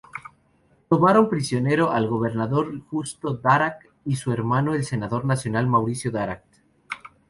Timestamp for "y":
4.03-4.15